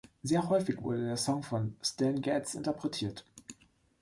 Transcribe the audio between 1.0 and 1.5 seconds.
der Song